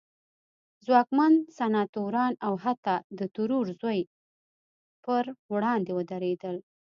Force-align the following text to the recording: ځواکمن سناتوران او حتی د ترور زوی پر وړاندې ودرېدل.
ځواکمن 0.85 1.33
سناتوران 1.57 2.33
او 2.47 2.53
حتی 2.63 2.95
د 3.19 3.21
ترور 3.35 3.65
زوی 3.79 3.99
پر 5.03 5.23
وړاندې 5.53 5.91
ودرېدل. 5.93 6.55